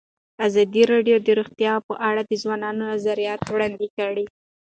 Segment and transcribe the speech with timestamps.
[0.47, 4.25] ازادي راډیو د روغتیا په اړه د ځوانانو نظریات وړاندې کړي.